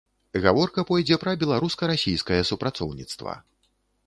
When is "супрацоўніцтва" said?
2.53-3.39